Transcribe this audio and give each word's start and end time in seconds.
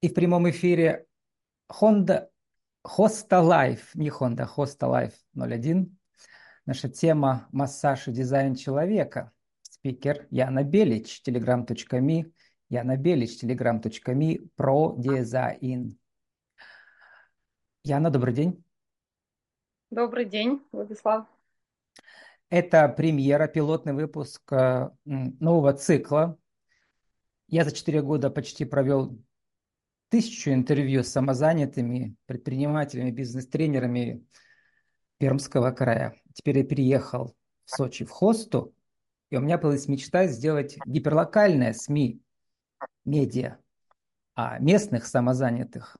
И 0.00 0.08
в 0.08 0.14
прямом 0.14 0.48
эфире 0.50 1.06
Honda 1.68 2.28
Hosta 2.86 3.42
Life, 3.42 3.86
не 3.94 4.10
Honda, 4.10 4.46
Hosta 4.46 4.86
Life 4.86 5.14
01. 5.34 5.98
Наша 6.66 6.88
тема 6.88 7.48
«Массаж 7.50 8.06
и 8.06 8.12
дизайн 8.12 8.54
человека». 8.54 9.32
Спикер 9.62 10.28
Яна 10.30 10.62
Белич, 10.62 11.20
telegram.me, 11.26 12.32
Яна 12.68 12.96
Белич, 12.96 13.42
telegram.me, 13.42 14.48
про 14.54 14.94
дизайн. 14.96 15.98
Яна, 17.82 18.10
добрый 18.10 18.34
день. 18.34 18.64
Добрый 19.90 20.26
день, 20.26 20.62
Владислав. 20.70 21.26
Это 22.50 22.88
премьера, 22.88 23.48
пилотный 23.48 23.94
выпуск 23.94 24.52
э, 24.52 24.90
нового 25.04 25.72
цикла. 25.72 26.38
Я 27.48 27.64
за 27.64 27.72
четыре 27.72 28.00
года 28.00 28.30
почти 28.30 28.64
провел 28.64 29.18
тысячу 30.08 30.50
интервью 30.50 31.02
с 31.02 31.08
самозанятыми 31.08 32.16
предпринимателями, 32.26 33.10
бизнес-тренерами 33.10 34.24
Пермского 35.18 35.72
края. 35.72 36.14
Теперь 36.32 36.58
я 36.58 36.64
переехал 36.64 37.36
в 37.64 37.70
Сочи, 37.70 38.04
в 38.04 38.10
Хосту, 38.10 38.74
и 39.30 39.36
у 39.36 39.40
меня 39.40 39.58
появилась 39.58 39.88
мечта 39.88 40.26
сделать 40.26 40.78
гиперлокальное 40.86 41.72
СМИ, 41.72 42.20
медиа, 43.04 43.58
а 44.34 44.58
местных 44.58 45.06
самозанятых. 45.06 45.96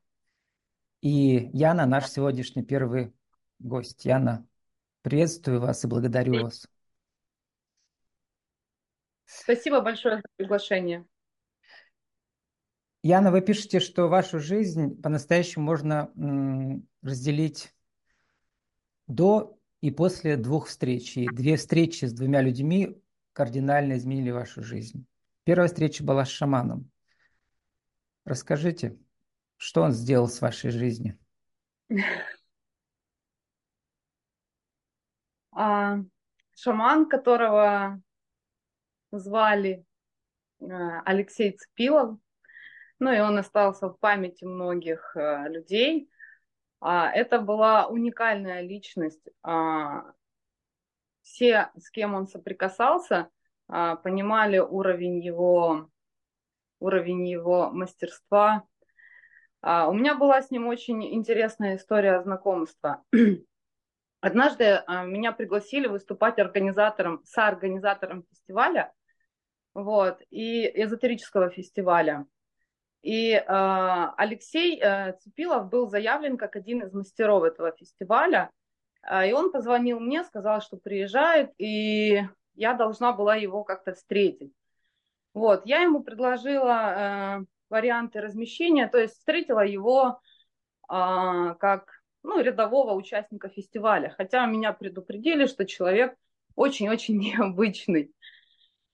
И 1.01 1.51
Яна, 1.53 1.87
наш 1.87 2.09
сегодняшний 2.09 2.65
первый 2.65 3.13
гость. 3.59 4.05
Яна, 4.05 4.47
приветствую 5.03 5.61
вас 5.61 5.85
и 5.85 5.89
благодарю 5.89 6.45
вас. 6.45 6.67
Спасибо 9.25 9.81
большое 9.81 10.17
за 10.17 10.23
приглашение. 10.37 11.05
Яна, 13.03 13.31
вы 13.31 13.41
пишете, 13.41 13.79
что 13.79 14.09
вашу 14.09 14.41
жизнь 14.41 15.01
по-настоящему 15.01 15.65
можно 15.65 16.13
разделить 17.03 17.73
до 19.07 19.57
и 19.81 19.91
после 19.91 20.37
двух 20.37 20.67
встреч. 20.67 21.17
И 21.17 21.29
две 21.29 21.57
встречи 21.57 22.05
с 22.05 22.13
двумя 22.13 22.43
людьми 22.43 23.01
кардинально 23.33 23.97
изменили 23.97 24.31
вашу 24.31 24.63
жизнь. 24.63 25.07
Первая 25.45 25.69
встреча 25.69 26.03
была 26.03 26.25
с 26.25 26.29
шаманом. 26.29 26.91
Расскажите, 28.25 28.99
что 29.57 29.83
он 29.83 29.93
сделал 29.93 30.29
с 30.29 30.41
вашей 30.41 30.71
жизнью? 30.71 31.19
А, 35.53 35.99
шаман, 36.55 37.09
которого 37.09 38.03
звали 39.11 39.85
э, 40.61 40.65
Алексей 41.05 41.57
Цепилов, 41.57 42.19
ну 42.99 43.13
и 43.13 43.21
он 43.21 43.39
остался 43.39 43.89
в 43.89 43.99
памяти 43.99 44.45
многих 44.45 45.17
э, 45.17 45.49
людей. 45.49 46.11
А, 46.81 47.11
это 47.11 47.41
была 47.41 47.87
уникальная 47.87 48.61
личность. 48.61 49.29
А, 49.43 50.13
все, 51.23 51.71
с 51.77 51.91
кем 51.91 52.15
он 52.15 52.27
соприкасался, 52.27 53.31
а, 53.69 53.97
понимали 53.97 54.59
уровень 54.59 55.21
его, 55.21 55.91
уровень 56.81 57.27
его 57.27 57.71
мастерства. 57.71 58.65
У 59.61 59.93
меня 59.93 60.15
была 60.15 60.41
с 60.41 60.53
ним 60.53 60.69
очень 60.69 61.03
интересная 61.17 61.77
история 61.77 62.23
знакомства. 62.23 63.03
Однажды 64.21 64.85
меня 64.87 65.33
пригласили 65.33 65.89
выступать 65.89 66.39
организатором, 66.39 67.25
соорганизатором 67.25 68.25
фестиваля, 68.31 68.93
вот, 69.75 70.23
и 70.31 70.65
эзотерического 70.81 71.51
фестиваля. 71.51 72.25
И 73.03 73.33
э, 73.33 73.43
Алексей 73.47 74.81
э, 74.81 75.13
Цепилов 75.21 75.69
был 75.69 75.89
заявлен 75.89 76.37
как 76.37 76.57
один 76.57 76.83
из 76.83 76.93
мастеров 76.93 77.45
этого 77.45 77.73
фестиваля. 77.73 78.51
Э, 79.09 79.29
и 79.29 79.33
он 79.33 79.53
позвонил 79.53 80.01
мне, 80.01 80.25
сказал, 80.25 80.61
что 80.61 80.77
приезжает, 80.77 81.53
и 81.59 82.23
я 82.55 82.75
должна 82.75 83.13
была 83.13 83.37
его 83.37 83.65
как-то 83.65 83.95
встретить. 83.95 84.53
Вот, 85.33 85.65
я 85.67 85.83
ему 85.83 86.03
предложила 86.03 87.39
э, 87.41 87.45
варианты 87.71 88.21
размещения, 88.21 88.89
то 88.89 88.99
есть 88.99 89.15
встретила 89.15 89.65
его 89.65 90.21
э, 90.91 91.55
как 91.61 92.03
ну, 92.23 92.41
рядового 92.41 92.95
участника 92.95 93.49
фестиваля. 93.49 94.11
Хотя 94.17 94.47
меня 94.47 94.73
предупредили, 94.73 95.47
что 95.47 95.65
человек 95.65 96.15
очень-очень 96.57 97.19
необычный. 97.21 98.13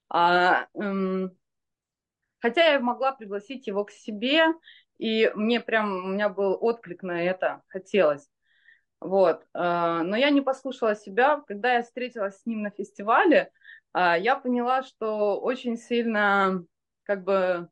А, 0.08 0.66
эм, 0.74 1.36
Хотя 2.44 2.74
я 2.74 2.78
могла 2.78 3.12
пригласить 3.12 3.66
его 3.66 3.86
к 3.86 3.90
себе, 3.90 4.44
и 4.98 5.32
мне 5.34 5.60
прям, 5.60 6.04
у 6.04 6.08
меня 6.08 6.28
был 6.28 6.58
отклик 6.60 7.02
на 7.02 7.22
это, 7.22 7.62
хотелось. 7.68 8.28
Вот. 9.00 9.46
А, 9.54 10.02
но 10.02 10.14
я 10.14 10.28
не 10.28 10.42
послушала 10.42 10.94
себя. 10.94 11.40
Когда 11.46 11.76
я 11.76 11.82
встретилась 11.82 12.38
с 12.38 12.44
ним 12.44 12.60
на 12.60 12.68
фестивале, 12.68 13.50
а, 13.94 14.18
я 14.18 14.36
поняла, 14.36 14.82
что 14.82 15.40
очень 15.40 15.78
сильно 15.78 16.62
как 17.04 17.24
бы 17.24 17.70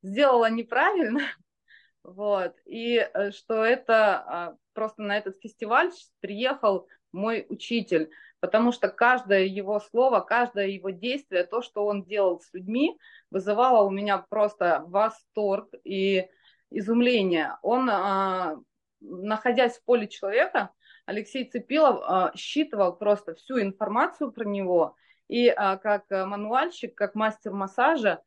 сделала 0.00 0.48
неправильно. 0.48 1.22
Вот. 2.04 2.54
И 2.66 2.96
э, 2.98 3.32
что 3.32 3.64
это 3.64 4.16
а, 4.18 4.56
просто 4.74 5.02
на 5.02 5.18
этот 5.18 5.40
фестиваль 5.40 5.90
приехал 6.20 6.86
мой 7.10 7.46
учитель, 7.48 8.10
потому 8.44 8.72
что 8.72 8.90
каждое 8.90 9.44
его 9.44 9.80
слово, 9.80 10.20
каждое 10.20 10.66
его 10.66 10.90
действие, 10.90 11.44
то, 11.44 11.62
что 11.62 11.86
он 11.86 12.04
делал 12.04 12.40
с 12.40 12.52
людьми, 12.52 12.98
вызывало 13.30 13.86
у 13.86 13.90
меня 13.90 14.18
просто 14.18 14.84
восторг 14.86 15.70
и 15.82 16.28
изумление. 16.68 17.56
Он, 17.62 17.88
а, 17.88 18.58
находясь 19.00 19.78
в 19.78 19.84
поле 19.84 20.08
человека, 20.08 20.68
Алексей 21.06 21.48
Цепилов 21.48 22.02
а, 22.02 22.32
считывал 22.36 22.94
просто 22.94 23.34
всю 23.34 23.62
информацию 23.62 24.30
про 24.30 24.44
него, 24.44 24.94
и 25.26 25.48
а, 25.48 25.78
как 25.78 26.10
мануальщик, 26.10 26.94
как 26.94 27.14
мастер 27.14 27.50
массажа 27.50 28.20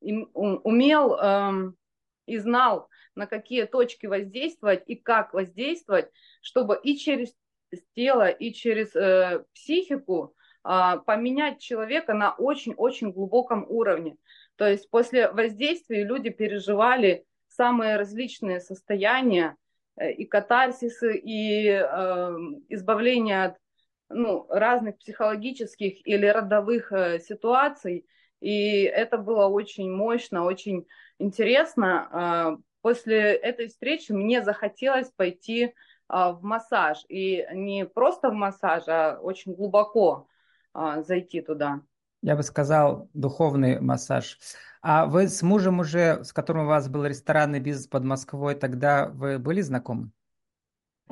умел 0.00 1.16
эм, 1.16 1.76
и 2.26 2.38
знал, 2.38 2.88
на 3.16 3.26
какие 3.26 3.64
точки 3.64 4.06
воздействовать 4.06 4.84
и 4.86 4.94
как 4.94 5.34
воздействовать, 5.34 6.12
чтобы 6.42 6.78
и 6.80 6.96
через 6.96 7.34
тело, 7.94 8.28
и 8.28 8.52
через 8.52 8.94
э, 8.94 9.44
психику 9.54 10.34
а, 10.62 10.96
поменять 10.98 11.60
человека 11.60 12.14
на 12.14 12.32
очень-очень 12.34 13.12
глубоком 13.12 13.66
уровне. 13.68 14.16
То 14.56 14.66
есть 14.66 14.88
после 14.88 15.30
воздействия 15.30 16.04
люди 16.04 16.30
переживали 16.30 17.26
самые 17.48 17.96
различные 17.96 18.60
состояния, 18.60 19.56
э, 19.96 20.12
и 20.12 20.24
катарсисы, 20.24 21.16
и 21.16 21.68
э, 21.68 21.82
избавление 22.68 23.44
от 23.44 23.56
ну, 24.08 24.46
разных 24.48 24.98
психологических 24.98 26.06
или 26.06 26.26
родовых 26.26 26.92
э, 26.92 27.18
ситуаций. 27.20 28.06
И 28.40 28.82
это 28.82 29.18
было 29.18 29.46
очень 29.46 29.90
мощно, 29.90 30.44
очень 30.44 30.86
интересно. 31.18 32.56
Э, 32.58 32.62
после 32.80 33.34
этой 33.34 33.68
встречи 33.68 34.12
мне 34.12 34.42
захотелось 34.42 35.10
пойти 35.10 35.64
э, 35.64 35.72
в 36.14 36.42
массаж. 36.42 37.04
И 37.08 37.46
не 37.52 37.84
просто 37.86 38.30
в 38.30 38.34
массаж, 38.34 38.84
а 38.88 39.18
очень 39.20 39.54
глубоко 39.54 40.28
а, 40.72 41.02
зайти 41.02 41.40
туда. 41.40 41.80
Я 42.22 42.36
бы 42.36 42.42
сказал, 42.42 43.08
духовный 43.12 43.80
массаж. 43.80 44.38
А 44.80 45.06
вы 45.06 45.28
с 45.28 45.42
мужем 45.42 45.80
уже, 45.80 46.24
с 46.24 46.32
которым 46.32 46.64
у 46.64 46.68
вас 46.68 46.88
был 46.88 47.04
ресторанный 47.04 47.60
бизнес 47.60 47.86
под 47.86 48.04
Москвой, 48.04 48.54
тогда 48.54 49.08
вы 49.08 49.38
были 49.38 49.60
знакомы? 49.60 50.10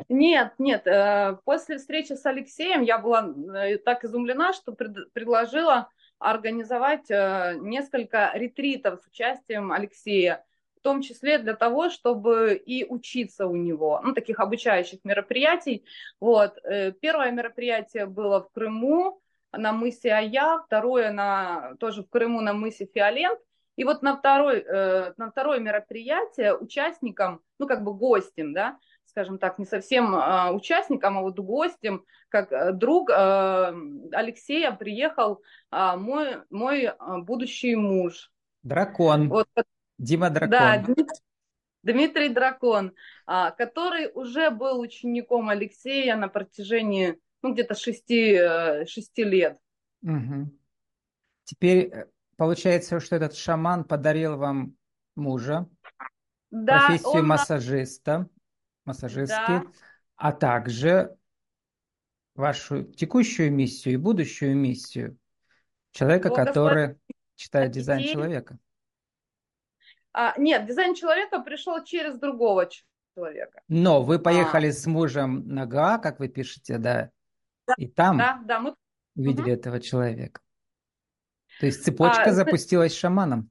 Нет, 0.08 0.54
нет. 0.58 0.86
Э, 0.86 1.38
после 1.44 1.78
встречи 1.78 2.14
с 2.14 2.24
Алексеем 2.24 2.82
я 2.82 2.98
была 2.98 3.28
э, 3.56 3.78
так 3.78 4.04
изумлена, 4.04 4.52
что 4.52 4.72
пред, 4.72 5.12
предложила 5.12 5.88
организовать 6.18 7.10
э, 7.10 7.56
несколько 7.60 8.30
ретритов 8.34 9.00
с 9.02 9.06
участием 9.06 9.70
Алексея, 9.72 10.44
в 10.82 10.84
том 10.84 11.00
числе 11.00 11.38
для 11.38 11.54
того, 11.54 11.90
чтобы 11.90 12.54
и 12.54 12.84
учиться 12.84 13.46
у 13.46 13.54
него, 13.54 14.00
ну, 14.02 14.12
таких 14.12 14.40
обучающих 14.40 14.98
мероприятий. 15.04 15.84
Вот. 16.18 16.58
Первое 17.00 17.30
мероприятие 17.30 18.06
было 18.06 18.42
в 18.42 18.50
Крыму, 18.50 19.22
на 19.52 19.72
мысе 19.72 20.10
Ая, 20.10 20.58
второе 20.66 21.12
на, 21.12 21.74
тоже 21.78 22.02
в 22.02 22.08
Крыму 22.08 22.40
на 22.40 22.52
мысе 22.52 22.88
Фиолент. 22.92 23.38
И 23.76 23.84
вот 23.84 24.02
на, 24.02 24.16
второй, 24.16 24.58
э, 24.58 25.14
на 25.16 25.30
второе 25.30 25.58
мероприятие 25.58 26.54
участникам, 26.56 27.40
ну 27.58 27.66
как 27.66 27.84
бы 27.84 27.94
гостем, 27.94 28.52
да, 28.52 28.76
скажем 29.06 29.38
так, 29.38 29.58
не 29.58 29.64
совсем 29.64 30.14
э, 30.14 30.52
участникам, 30.52 31.18
а 31.18 31.22
вот 31.22 31.38
гостем, 31.38 32.04
как 32.28 32.52
э, 32.52 32.72
друг 32.72 33.08
э, 33.08 33.74
Алексея 34.12 34.72
приехал 34.72 35.42
э, 35.70 35.96
мой, 35.96 36.38
мой 36.50 36.84
э, 36.84 36.94
будущий 37.22 37.74
муж. 37.74 38.30
Дракон. 38.62 39.28
Вот, 39.28 39.48
Дима 40.02 40.30
Дракон. 40.30 40.50
Да, 40.50 40.78
Дмитрий, 40.78 41.20
Дмитрий 41.82 42.28
Дракон, 42.28 42.92
э, 43.26 43.50
который 43.56 44.10
уже 44.12 44.50
был 44.50 44.80
учеником 44.80 45.48
Алексея 45.48 46.16
на 46.16 46.28
протяжении 46.28 47.18
ну, 47.42 47.52
где-то 47.52 47.74
6, 47.74 47.98
6 48.88 49.18
э, 49.18 49.22
лет. 49.22 49.58
Угу. 50.02 50.50
Теперь 51.44 51.78
э, 51.86 52.06
получается, 52.36 53.00
что 53.00 53.16
этот 53.16 53.34
шаман 53.34 53.84
подарил 53.84 54.36
вам 54.36 54.76
мужа, 55.14 55.68
Да, 56.50 56.86
профессию 56.86 57.20
он, 57.20 57.26
массажиста, 57.26 58.18
да, 58.18 58.28
массажистки, 58.84 59.62
а 60.16 60.32
также 60.32 61.16
вашу 62.34 62.84
текущую 62.84 63.52
миссию 63.52 63.94
и 63.94 63.98
будущую 63.98 64.56
миссию 64.56 65.16
человека, 65.92 66.28
благословить 66.28 66.54
который 66.54 66.98
читает 67.36 67.70
дизайн 67.72 68.02
человека. 68.04 68.58
А, 70.12 70.34
нет, 70.38 70.66
дизайн 70.66 70.94
человека 70.94 71.40
пришел 71.40 71.82
через 71.84 72.18
другого 72.18 72.68
человека. 73.14 73.62
Но 73.68 74.02
вы 74.02 74.18
поехали 74.18 74.68
а, 74.68 74.72
с 74.72 74.86
мужем 74.86 75.46
на 75.48 75.66
ГА, 75.66 75.98
как 75.98 76.18
вы 76.18 76.28
пишете, 76.28 76.78
да, 76.78 77.10
да 77.66 77.74
и 77.76 77.86
там 77.86 78.18
да, 78.18 78.40
да, 78.44 78.60
мы... 78.60 78.74
увидели 79.16 79.50
угу. 79.50 79.52
этого 79.52 79.80
человека. 79.80 80.40
То 81.60 81.66
есть 81.66 81.84
цепочка 81.84 82.24
а, 82.24 82.32
запустилась 82.32 82.96
шаманом. 82.96 83.50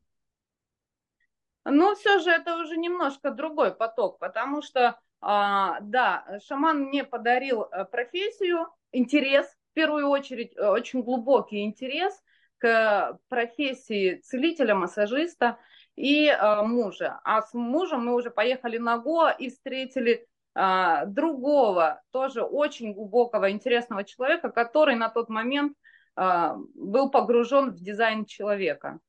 Но 1.64 1.96
все 1.96 2.20
же 2.20 2.32
это 2.32 2.58
уже 2.58 2.78
немножко 2.78 3.32
другой 3.32 3.74
поток, 3.74 4.20
потому 4.20 4.62
что, 4.62 5.00
а, 5.20 5.80
да, 5.82 6.40
шаман 6.46 6.86
мне 6.86 7.04
подарил 7.04 7.64
э, 7.64 7.86
профессию, 7.86 8.68
интерес, 8.92 9.46
в 9.72 9.74
первую 9.74 10.08
очередь, 10.08 10.56
э, 10.58 10.68
очень 10.68 11.04
глубокий 11.04 11.64
интерес 11.64 12.20
к 12.58 13.20
профессии 13.30 14.16
целителя, 14.24 14.74
массажиста 14.74 15.60
и 16.02 16.28
а, 16.30 16.64
мужа. 16.64 17.20
А 17.24 17.44
с 17.44 17.54
мужем 17.54 18.06
мы 18.06 18.16
уже 18.16 18.32
поехали 18.32 18.78
на 18.80 18.98
Гоа 18.98 19.30
и 19.32 19.50
встретили 19.50 20.28
а, 20.56 21.06
другого, 21.06 22.02
тоже 22.12 22.42
очень 22.42 22.94
глубокого, 22.94 23.52
интересного 23.52 24.04
человека, 24.04 24.50
который 24.50 24.96
на 24.96 25.10
тот 25.10 25.30
момент 25.30 25.78
а, 26.16 26.58
был 26.74 27.12
погружен 27.12 27.72
в 27.72 27.80
дизайн 27.80 28.26
человека 28.26 29.00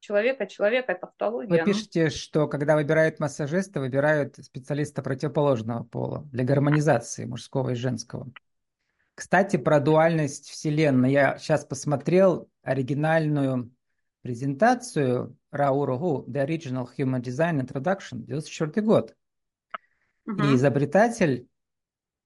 человека, 0.00 0.46
человек, 0.46 0.86
это 0.88 1.06
автология. 1.06 1.50
Вы 1.50 1.58
ну. 1.58 1.64
пишете, 1.66 2.08
что 2.08 2.48
когда 2.48 2.74
выбирают 2.74 3.20
массажиста, 3.20 3.80
выбирают 3.80 4.36
специалиста 4.38 5.02
противоположного 5.02 5.84
пола 5.84 6.26
для 6.32 6.42
гармонизации 6.42 7.26
мужского 7.26 7.70
и 7.70 7.74
женского. 7.74 8.32
Кстати, 9.14 9.58
про 9.58 9.78
дуальность 9.78 10.48
Вселенной. 10.48 11.12
Я 11.12 11.36
сейчас 11.36 11.66
посмотрел 11.66 12.48
оригинальную 12.62 13.70
презентацию 14.22 15.36
Рау 15.50 15.98
Гу 15.98 16.24
The 16.28 16.46
Original 16.46 16.88
Human 16.96 17.20
Design 17.20 17.60
Introduction, 17.60 18.18
94 18.24 18.86
год. 18.86 19.16
Угу. 20.26 20.42
И 20.42 20.54
изобретатель, 20.54 21.48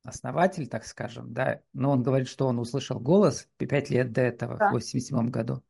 основатель, 0.03 0.69
так 0.69 0.85
скажем, 0.85 1.33
да, 1.33 1.61
но 1.73 1.91
он 1.91 2.03
говорит, 2.03 2.29
что 2.29 2.47
он 2.47 2.59
услышал 2.59 2.99
голос 3.01 3.49
пять 3.57 3.91
лет 3.91 4.13
до 4.13 4.21
этого, 4.21 4.57
да. 4.57 4.71
в 4.71 4.73
87 4.73 5.31
году. 5.31 5.63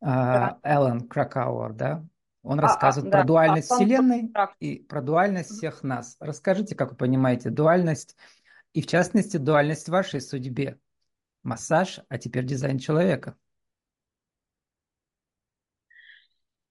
А, 0.00 0.52
да. 0.52 0.58
Эллен 0.62 1.08
Кракауэр, 1.08 1.72
да? 1.72 2.04
Он 2.42 2.58
а, 2.58 2.62
рассказывает 2.62 3.12
а, 3.12 3.18
про 3.18 3.22
да. 3.22 3.26
дуальность 3.26 3.70
а, 3.70 3.74
Вселенной 3.74 4.32
и 4.60 4.78
про 4.78 5.02
дуальность 5.02 5.50
всех 5.50 5.82
нас. 5.82 6.16
Расскажите, 6.20 6.74
как 6.74 6.90
вы 6.90 6.96
понимаете, 6.96 7.50
дуальность 7.50 8.16
и, 8.72 8.82
в 8.82 8.86
частности, 8.86 9.36
дуальность 9.36 9.86
в 9.86 9.92
вашей 9.92 10.20
судьбе. 10.20 10.78
Массаж, 11.42 12.00
а 12.08 12.18
теперь 12.18 12.44
дизайн 12.44 12.78
человека. 12.78 13.36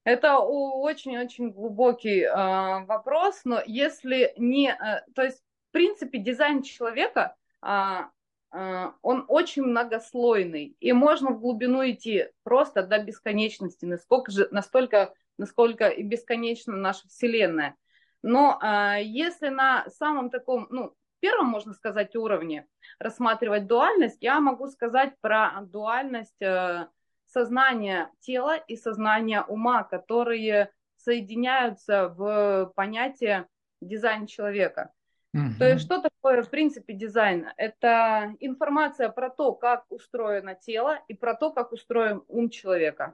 Это 0.10 0.40
очень-очень 0.40 1.52
глубокий 1.52 2.22
э, 2.22 2.86
вопрос, 2.86 3.42
но 3.44 3.62
если 3.66 4.34
не, 4.38 4.70
э, 4.70 5.04
то 5.14 5.24
есть 5.24 5.40
в 5.70 5.72
принципе 5.72 6.20
дизайн 6.20 6.64
человека 6.64 7.36
э, 7.62 8.04
Э, 8.52 8.92
он 9.02 9.26
очень 9.28 9.64
многослойный, 9.64 10.76
и 10.80 10.94
можно 10.94 11.32
в 11.32 11.40
глубину 11.40 11.88
идти 11.90 12.28
просто 12.44 12.84
до 12.84 13.00
бесконечности, 13.00 13.86
насколько 13.86 14.32
же, 14.32 14.48
настолько, 14.52 15.14
насколько 15.38 15.88
и 15.88 16.04
бесконечна 16.04 16.76
наша 16.76 17.08
Вселенная. 17.08 17.76
Но 18.22 18.60
э, 18.62 19.04
если 19.04 19.50
на 19.50 19.88
самом 19.90 20.30
таком, 20.30 20.68
ну, 20.72 20.96
первом, 21.20 21.48
можно 21.48 21.74
сказать, 21.74 22.16
уровне 22.16 22.68
рассматривать 22.98 23.68
дуальность, 23.68 24.18
я 24.22 24.40
могу 24.40 24.68
сказать 24.68 25.14
про 25.22 25.62
дуальность 25.62 26.42
э, 26.42 26.88
сознания 27.32 28.12
тела 28.20 28.58
и 28.58 28.76
сознания 28.76 29.44
ума, 29.44 29.84
которые 29.84 30.72
соединяются 30.98 32.10
в 32.10 32.74
понятие 32.76 33.48
дизайн 33.82 34.28
человека. 34.28 34.92
Угу. 35.34 35.60
То 35.60 35.70
есть 35.70 35.86
что 35.86 36.02
такое, 36.02 36.42
в 36.42 36.50
принципе, 36.50 36.94
дизайн? 36.94 37.48
Это 37.56 38.36
информация 38.40 39.10
про 39.10 39.30
то, 39.30 39.54
как 39.54 39.86
устроено 39.90 40.56
тело 40.56 41.00
и 41.08 41.14
про 41.14 41.36
то, 41.36 41.52
как 41.52 41.72
устроен 41.72 42.24
ум 42.28 42.50
человека. 42.50 43.14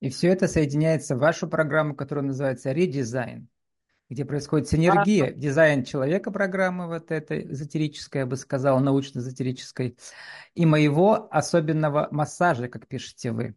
И 0.00 0.10
все 0.10 0.28
это 0.28 0.46
соединяется 0.46 1.16
в 1.16 1.20
вашу 1.20 1.48
программу, 1.48 1.96
которая 1.96 2.24
называется 2.24 2.70
редизайн, 2.72 3.48
где 4.10 4.24
происходит 4.24 4.68
синергия, 4.68 5.26
а... 5.26 5.32
дизайн 5.32 5.84
человека 5.84 6.30
программы, 6.30 6.86
вот 6.86 7.10
этой 7.10 7.50
эзотерической, 7.52 8.20
я 8.20 8.26
бы 8.26 8.36
сказал, 8.36 8.80
научно-эзотерической, 8.80 9.96
и 10.54 10.66
моего 10.66 11.28
особенного 11.30 12.08
массажа, 12.10 12.68
как 12.68 12.86
пишете 12.86 13.32
вы. 13.32 13.54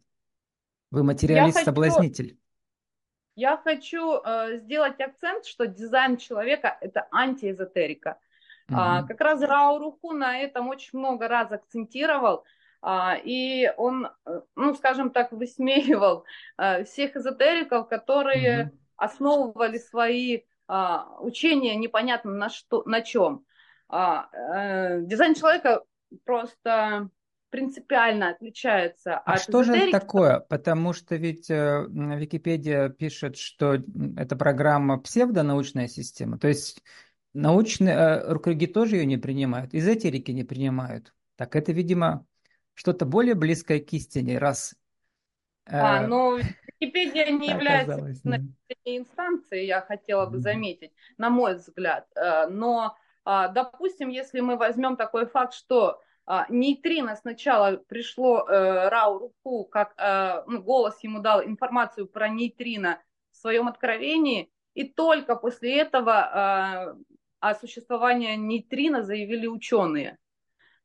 Вы 0.92 1.04
материалист-соблазнитель. 1.04 2.38
Я 3.36 3.58
хочу 3.58 4.22
э, 4.22 4.58
сделать 4.58 5.00
акцент, 5.00 5.46
что 5.46 5.66
дизайн 5.66 6.18
человека– 6.18 6.78
это 6.82 7.08
антиэзотерика. 7.12 8.20
Mm-hmm. 8.70 8.76
А, 8.78 9.04
как 9.04 9.22
раз 9.22 9.42
Рао 9.42 9.80
Руху 9.80 10.12
на 10.12 10.38
этом 10.38 10.68
очень 10.68 11.00
много 11.00 11.30
раз 11.30 11.50
акцентировал, 11.50 12.44
а, 12.82 13.16
и 13.24 13.72
он, 13.78 14.10
э, 14.26 14.42
ну, 14.56 14.76
скажем 14.76 15.12
так, 15.12 15.32
высмеивал 15.32 16.26
а, 16.58 16.84
всех 16.84 17.16
эзотериков, 17.16 17.88
которые 17.88 18.66
mm-hmm. 18.66 18.81
Основывали 19.02 19.78
свои 19.80 20.42
а, 20.68 21.18
учения 21.20 21.76
непонятно 21.76 22.32
на, 22.32 22.50
что, 22.50 22.84
на 22.86 23.02
чем. 23.02 23.46
А, 23.90 24.30
а, 24.32 25.00
дизайн 25.00 25.34
человека 25.34 25.84
просто 26.24 27.10
принципиально 27.50 28.30
отличается 28.30 29.18
а 29.18 29.34
от 29.34 29.42
что 29.42 29.64
же 29.64 29.76
это 29.76 30.00
такое? 30.00 30.40
Потому 30.40 30.94
что 30.94 31.18
ведь 31.18 31.50
э, 31.50 31.86
Википедия 31.90 32.88
пишет, 32.88 33.36
что 33.36 33.78
это 34.16 34.38
программа 34.38 34.98
псевдонаучная 34.98 35.90
система, 35.90 36.40
то 36.40 36.48
есть 36.48 36.82
научные 37.34 37.94
э, 37.94 38.40
круги 38.40 38.68
тоже 38.68 38.98
ее 38.98 39.06
не 39.06 39.18
принимают, 39.18 39.74
эзотерики 39.74 40.32
не 40.32 40.46
принимают. 40.46 41.14
Так 41.36 41.58
это, 41.58 41.74
видимо, 41.74 42.26
что-то 42.74 43.06
более 43.06 43.36
близкое 43.36 43.80
к 43.82 43.92
истине, 43.94 44.38
раз... 44.38 44.76
Э, 45.72 45.80
а, 45.80 46.08
но 46.08 46.38
Википедия 46.38 47.32
не 47.32 47.48
является 47.50 48.00
инстанцией, 48.86 49.66
я 49.66 49.82
хотела 49.82 50.26
бы 50.26 50.40
заметить, 50.40 50.92
на 51.18 51.30
мой 51.30 51.56
взгляд. 51.56 52.08
Э, 52.16 52.48
но, 52.48 52.98
а, 53.24 53.48
допустим, 53.48 54.10
если 54.10 54.42
мы 54.42 54.58
возьмем 54.58 54.98
такой 54.98 55.26
факт, 55.26 55.54
что 55.54 56.02
а, 56.26 56.46
нейтрино 56.50 57.16
сначала 57.16 57.78
пришло 57.78 58.48
э, 58.48 58.90
Рау 58.90 59.20
Руку, 59.20 59.66
как 59.66 59.94
э, 59.98 60.44
ну, 60.48 60.62
голос 60.62 61.04
ему 61.04 61.20
дал 61.20 61.44
информацию 61.44 62.08
про 62.08 62.30
нейтрино 62.30 63.02
в 63.32 63.38
своем 63.38 63.68
откровении, 63.68 64.52
и 64.74 64.84
только 64.84 65.36
после 65.36 65.80
этого 65.80 66.12
э, 66.12 66.96
о 67.40 67.56
существовании 67.56 68.36
нейтрино 68.36 69.04
заявили 69.04 69.48
ученые. 69.48 70.18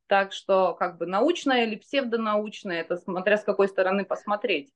Так 0.07 0.33
что 0.33 0.75
как 0.75 0.99
бы 0.99 1.07
научное 1.07 1.67
или 1.67 1.77
псевдонаучное, 1.77 2.81
это 2.81 2.97
смотря 2.97 3.39
с 3.39 3.45
какой 3.45 3.69
стороны 3.69 4.05
посмотреть. 4.05 4.73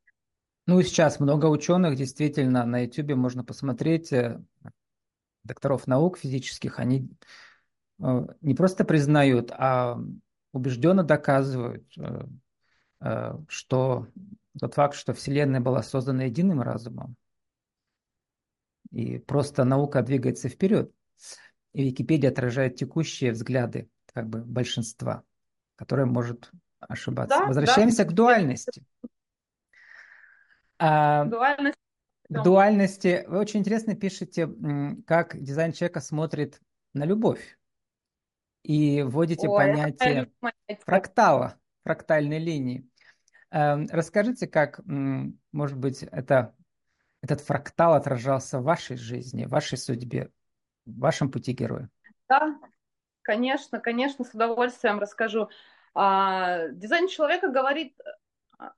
Ну 0.66 0.80
и 0.80 0.84
сейчас 0.84 1.20
много 1.20 1.46
ученых, 1.46 1.96
действительно, 1.96 2.64
на 2.64 2.84
YouTube 2.84 3.16
можно 3.16 3.44
посмотреть, 3.44 4.12
э, 4.12 4.40
докторов 5.44 5.86
наук 5.86 6.18
физических, 6.18 6.78
они 6.78 7.08
э, 8.00 8.26
не 8.40 8.54
просто 8.54 8.84
признают, 8.84 9.50
а 9.52 9.98
убежденно 10.52 11.02
доказывают, 11.02 11.86
э, 11.96 13.34
что 13.48 14.06
тот 14.60 14.74
факт, 14.74 14.94
что 14.94 15.14
Вселенная 15.14 15.60
была 15.60 15.82
создана 15.82 16.24
единым 16.24 16.60
разумом, 16.60 17.16
и 18.90 19.18
просто 19.18 19.64
наука 19.64 20.02
двигается 20.02 20.48
вперед, 20.48 20.92
и 21.72 21.84
Википедия 21.84 22.30
отражает 22.30 22.76
текущие 22.76 23.32
взгляды 23.32 23.88
как 24.12 24.28
бы 24.28 24.40
большинства, 24.40 25.22
которое 25.76 26.06
может 26.06 26.50
ошибаться. 26.80 27.38
Да, 27.38 27.46
Возвращаемся 27.46 28.04
да. 28.04 28.10
к 28.10 28.14
дуальности. 28.14 28.82
А, 30.78 31.24
Дуальность. 31.24 31.78
Дуальности. 32.28 33.24
Вы 33.26 33.38
очень 33.38 33.60
интересно 33.60 33.94
пишете, 33.94 34.48
как 35.06 35.40
дизайн 35.40 35.72
человека 35.72 36.00
смотрит 36.00 36.60
на 36.94 37.04
любовь 37.04 37.58
и 38.62 39.02
вводите 39.02 39.48
Ой, 39.48 39.58
понятие 39.58 40.30
фрактала, 40.84 41.56
фрактальной 41.82 42.38
линии. 42.38 42.88
Эм, 43.50 43.88
расскажите, 43.90 44.46
как, 44.46 44.80
может 44.86 45.76
быть, 45.76 46.02
это, 46.04 46.54
этот 47.20 47.40
фрактал 47.40 47.94
отражался 47.94 48.60
в 48.60 48.64
вашей 48.64 48.96
жизни, 48.96 49.44
в 49.44 49.50
вашей 49.50 49.76
судьбе, 49.76 50.30
в 50.86 50.98
вашем 50.98 51.30
пути 51.30 51.52
героя? 51.52 51.90
Да, 52.28 52.58
конечно, 53.22 53.80
конечно, 53.80 54.24
с 54.24 54.34
удовольствием 54.34 54.98
расскажу. 54.98 55.48
А, 55.94 56.68
дизайн 56.68 57.08
человека 57.08 57.48
говорит, 57.48 57.94
а, 58.58 58.72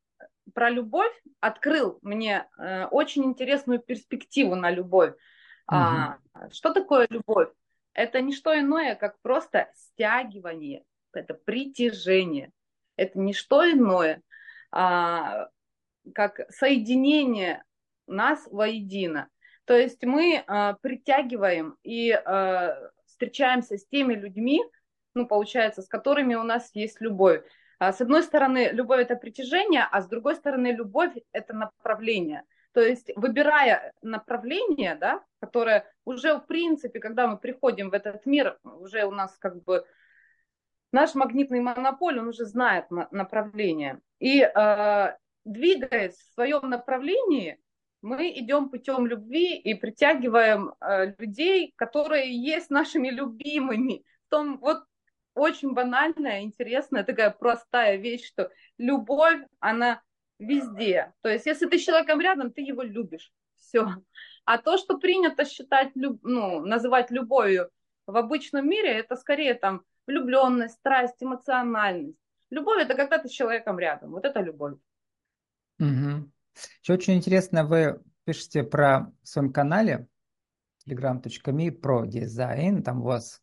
про 0.55 0.71
любовь 0.71 1.15
открыл 1.41 1.99
мне 2.03 2.49
э, 2.59 2.87
очень 2.87 3.25
интересную 3.25 3.81
перспективу 3.81 4.55
на 4.55 4.71
любовь. 4.71 5.11
Угу. 5.69 5.77
А, 5.77 6.19
что 6.51 6.73
такое 6.73 7.07
любовь? 7.11 7.49
Это 7.95 8.21
не 8.21 8.35
что 8.35 8.59
иное, 8.59 8.95
как 8.95 9.21
просто 9.21 9.71
стягивание, 9.75 10.85
это 11.13 11.35
притяжение. 11.35 12.53
Это 12.97 13.19
не 13.19 13.33
что 13.33 13.71
иное, 13.71 14.23
а, 14.71 15.49
как 16.15 16.41
соединение 16.51 17.63
нас 18.07 18.47
воедино. 18.51 19.29
То 19.65 19.77
есть 19.77 20.03
мы 20.05 20.43
а, 20.47 20.75
притягиваем 20.81 21.77
и 21.83 22.11
а, 22.11 22.91
встречаемся 23.23 23.79
с 23.79 23.87
теми 23.87 24.15
людьми, 24.15 24.65
ну, 25.15 25.27
получается, 25.29 25.83
с 25.83 25.89
которыми 25.89 26.35
у 26.35 26.43
нас 26.43 26.71
есть 26.75 27.01
любовь. 27.01 27.45
А, 27.79 27.93
с 27.93 28.01
одной 28.01 28.25
стороны, 28.25 28.71
любовь 28.73 29.01
это 29.01 29.15
притяжение, 29.15 29.87
а 29.91 30.03
с 30.03 30.09
другой 30.09 30.35
стороны, 30.35 30.73
любовь 30.73 31.13
это 31.31 31.55
направление. 31.55 32.43
То 32.73 32.81
есть, 32.81 33.13
выбирая 33.15 33.93
направление, 34.03 34.97
да, 34.97 35.23
которое 35.41 35.85
уже 36.05 36.35
в 36.35 36.47
принципе, 36.47 36.99
когда 36.99 37.29
мы 37.29 37.37
приходим 37.37 37.91
в 37.91 37.95
этот 37.95 38.27
мир, 38.27 38.59
уже 38.65 39.05
у 39.05 39.13
нас 39.13 39.37
как 39.39 39.63
бы 39.63 39.85
наш 40.91 41.15
магнитный 41.15 41.61
монополь, 41.61 42.19
он 42.19 42.29
уже 42.29 42.45
знает 42.45 42.87
направление. 42.91 44.01
И 44.19 44.41
э, 44.41 45.17
двигаясь 45.45 46.17
в 46.17 46.35
своем 46.35 46.71
направлении, 46.71 47.61
мы 48.03 48.31
идем 48.31 48.69
путем 48.69 49.07
любви 49.07 49.57
и 49.57 49.75
притягиваем 49.75 50.75
э, 50.81 51.15
людей, 51.19 51.73
которые 51.77 52.37
есть 52.37 52.69
нашими 52.69 53.09
любимыми. 53.09 54.05
В 54.27 54.31
том, 54.31 54.59
вот 54.59 54.85
очень 55.35 55.73
банальная, 55.73 56.43
интересная, 56.43 57.05
такая 57.05 57.31
простая 57.31 57.97
вещь, 57.97 58.27
что 58.27 58.51
любовь, 58.77 59.41
она 59.61 60.03
везде. 60.39 61.13
То 61.23 61.29
есть, 61.29 61.47
если 61.47 61.67
ты 61.67 61.79
с 61.79 61.85
человеком 61.85 62.21
рядом, 62.21 62.53
ты 62.53 62.61
его 62.61 62.83
любишь. 62.83 63.33
Все. 63.57 63.89
А 64.45 64.59
то, 64.59 64.77
что 64.77 64.99
принято 64.99 65.45
считать, 65.45 65.93
ну, 65.95 66.61
называть 66.61 67.11
любовью 67.11 67.71
в 68.07 68.17
обычном 68.17 68.69
мире, 68.69 68.99
это 68.99 69.15
скорее 69.15 69.55
там 69.55 69.85
влюбленность, 70.07 70.75
страсть, 70.75 71.23
эмоциональность. 71.23 72.19
Любовь 72.51 72.83
это 72.83 72.95
когда 72.95 73.19
ты 73.19 73.29
с 73.29 73.33
человеком 73.33 73.79
рядом. 73.79 74.11
Вот 74.11 74.25
это 74.25 74.41
любовь. 74.41 74.75
Угу. 75.79 76.31
Еще 76.83 76.93
очень 76.93 77.15
интересно, 77.15 77.65
вы 77.65 78.01
пишете 78.25 78.63
про 78.63 79.13
в 79.23 79.29
своем 79.29 79.53
канале 79.53 80.09
telegram.me 80.87 81.73
про 81.73 82.05
дизайн, 82.07 82.83
там 82.83 83.01
у 83.01 83.05
вас 83.05 83.43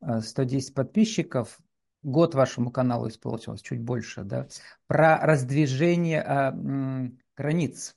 110 0.00 0.70
э, 0.70 0.74
подписчиков, 0.74 1.58
год 2.02 2.34
вашему 2.34 2.70
каналу 2.70 3.08
исполнилось, 3.08 3.62
чуть 3.62 3.80
больше, 3.80 4.24
да, 4.24 4.46
про 4.86 5.18
раздвижение 5.18 6.22
а, 6.22 6.50
м, 6.50 7.18
границ, 7.36 7.96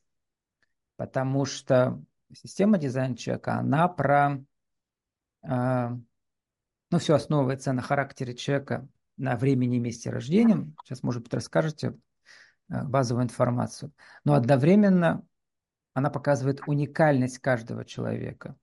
потому 0.96 1.46
что 1.46 2.04
система 2.34 2.78
дизайна 2.78 3.16
человека, 3.16 3.56
она 3.56 3.88
про, 3.88 4.44
а, 5.44 5.98
ну, 6.90 7.00
все 7.00 7.16
основывается 7.16 7.74
на 7.74 7.82
характере 7.82 8.36
человека, 8.36 8.88
на 9.18 9.36
времени 9.36 9.78
и 9.78 9.80
месте 9.80 10.10
рождения. 10.10 10.74
Сейчас, 10.84 11.04
может 11.04 11.22
быть, 11.24 11.34
расскажете 11.34 11.96
базовую 12.72 13.26
информацию. 13.26 13.92
Но 14.24 14.34
одновременно 14.34 15.26
она 15.94 16.10
показывает 16.10 16.62
уникальность 16.68 17.40
каждого 17.40 17.84
человека. 17.86 18.56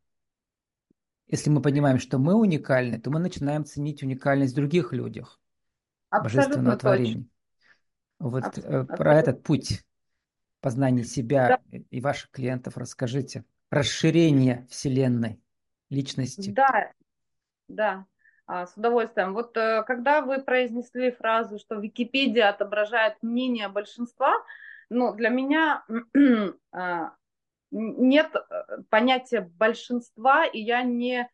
Если 1.27 1.51
мы 1.51 1.61
понимаем, 1.61 1.99
что 1.99 2.19
мы 2.19 2.35
уникальны, 2.35 2.99
то 2.99 3.11
мы 3.11 3.21
начинаем 3.21 3.65
ценить 3.65 4.03
уникальность 4.03 4.55
в 4.55 4.57
других 4.57 4.93
людях, 4.95 5.39
Абсолютно 6.09 6.41
божественного 6.41 6.77
точно. 6.77 6.89
творения. 6.89 7.27
Вот 8.19 8.45
э, 8.45 8.47
Абсолютно. 8.47 8.97
про 8.97 9.15
этот 9.15 9.43
путь 9.43 9.85
познания 10.61 11.05
себя 11.05 11.61
да. 11.71 11.79
и 11.91 12.01
ваших 12.01 12.31
клиентов 12.31 12.79
расскажите. 12.79 13.45
Расширение 13.71 14.67
Вселенной, 14.71 15.39
личности. 15.91 16.51
Да, 16.51 16.93
да, 17.69 18.07
с 18.49 18.75
удовольствием. 18.77 19.35
Вот 19.35 19.57
э, 19.57 19.83
когда 19.87 20.23
вы 20.23 20.41
произнесли 20.41 21.11
фразу, 21.11 21.59
что 21.59 21.77
Википедия 21.77 22.49
отображает 22.49 23.23
мнение 23.23 23.69
большинства, 23.69 24.33
ну, 24.91 25.13
для 25.13 25.29
меня 25.29 25.85
а, 26.73 27.13
нет 27.71 28.35
э, 28.35 28.83
понятия 28.89 29.41
большинства, 29.41 30.47
и 30.47 30.61
я 30.61 30.83
не 30.83 31.29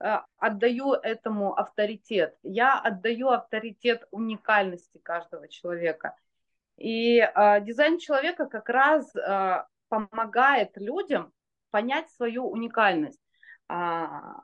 э, 0.00 0.18
отдаю 0.38 0.92
этому 0.94 1.56
авторитет. 1.56 2.36
Я 2.42 2.80
отдаю 2.80 3.28
авторитет 3.28 4.06
уникальности 4.10 4.98
каждого 4.98 5.48
человека. 5.48 6.16
И 6.76 7.18
э, 7.18 7.60
дизайн 7.62 7.98
человека 7.98 8.46
как 8.46 8.68
раз 8.68 9.14
э, 9.14 9.64
помогает 9.88 10.76
людям 10.76 11.32
понять 11.70 12.10
свою 12.10 12.48
уникальность. 12.48 13.20
А, 13.68 14.40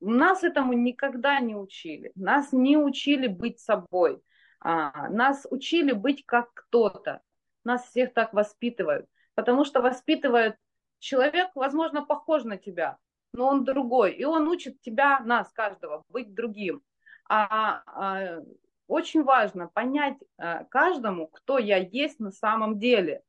нас 0.00 0.42
этому 0.42 0.72
никогда 0.72 1.40
не 1.40 1.54
учили. 1.54 2.12
Нас 2.14 2.52
не 2.52 2.76
учили 2.76 3.26
быть 3.26 3.60
собой. 3.60 4.22
А, 4.60 5.08
нас 5.08 5.46
учили 5.50 5.92
быть 5.92 6.24
как 6.26 6.52
кто-то. 6.54 7.20
Нас 7.64 7.84
всех 7.84 8.12
так 8.14 8.32
воспитывают 8.32 9.06
потому 9.40 9.64
что 9.64 9.80
воспитывает 9.80 10.56
человек, 10.98 11.48
возможно, 11.54 12.04
похож 12.04 12.44
на 12.44 12.58
тебя, 12.58 12.98
но 13.32 13.46
он 13.46 13.64
другой, 13.64 14.12
и 14.12 14.24
он 14.24 14.48
учит 14.48 14.82
тебя, 14.82 15.20
нас, 15.20 15.50
каждого, 15.52 16.04
быть 16.08 16.34
другим. 16.34 16.82
А, 17.26 17.82
а 17.86 18.42
очень 18.86 19.22
важно 19.22 19.68
понять 19.68 20.18
а, 20.36 20.64
каждому, 20.64 21.26
кто 21.28 21.56
я 21.56 21.78
есть 21.78 22.20
на 22.20 22.32
самом 22.32 22.78
деле, 22.78 23.22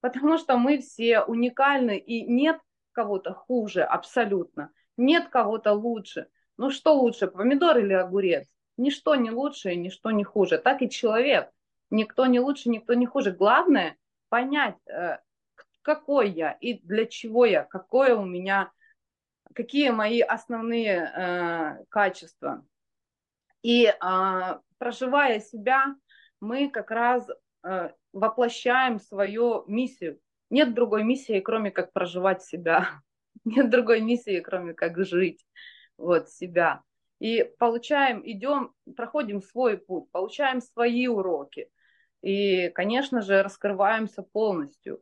потому 0.00 0.38
что 0.38 0.56
мы 0.56 0.78
все 0.78 1.22
уникальны, 1.22 1.98
и 1.98 2.22
нет 2.22 2.60
кого-то 2.92 3.34
хуже 3.34 3.82
абсолютно, 3.82 4.70
нет 4.96 5.28
кого-то 5.28 5.72
лучше. 5.72 6.28
Ну 6.56 6.70
что 6.70 6.94
лучше, 6.94 7.26
помидор 7.26 7.78
или 7.78 7.92
огурец? 7.92 8.46
Ничто 8.76 9.14
не 9.14 9.30
лучше 9.30 9.72
и 9.72 9.76
ничто 9.76 10.10
не 10.10 10.24
хуже. 10.24 10.58
Так 10.58 10.82
и 10.82 10.90
человек. 10.90 11.50
Никто 11.90 12.26
не 12.26 12.40
лучше, 12.40 12.68
никто 12.68 12.94
не 12.94 13.06
хуже. 13.06 13.32
Главное 13.32 13.96
понять, 14.28 14.76
э, 14.86 15.18
какой 15.82 16.30
я 16.30 16.52
и 16.52 16.74
для 16.74 17.06
чего 17.06 17.44
я, 17.44 17.62
какое 17.62 18.16
у 18.16 18.24
меня, 18.24 18.72
какие 19.54 19.90
мои 19.90 20.20
основные 20.20 21.12
э, 21.14 21.84
качества. 21.88 22.66
И 23.62 23.86
э, 23.86 24.58
проживая 24.78 25.40
себя, 25.40 25.94
мы 26.40 26.68
как 26.70 26.90
раз 26.90 27.28
э, 27.62 27.90
воплощаем 28.12 28.98
свою 28.98 29.64
миссию. 29.66 30.20
Нет 30.50 30.74
другой 30.74 31.04
миссии, 31.04 31.40
кроме 31.40 31.70
как 31.70 31.92
проживать 31.92 32.42
себя. 32.42 32.88
Нет 33.46 33.70
другой 33.70 34.00
миссии, 34.00 34.40
кроме 34.40 34.74
как 34.74 35.02
жить 35.04 35.46
вот 35.96 36.28
себя. 36.28 36.82
И 37.20 37.44
получаем, 37.58 38.20
идем, 38.24 38.74
проходим 38.96 39.40
свой 39.40 39.78
путь, 39.78 40.10
получаем 40.10 40.60
свои 40.60 41.06
уроки. 41.06 41.70
И, 42.22 42.68
конечно 42.70 43.22
же, 43.22 43.42
раскрываемся 43.42 44.22
полностью. 44.22 45.00